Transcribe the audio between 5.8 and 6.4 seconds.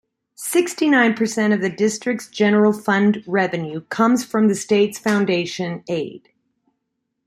aid.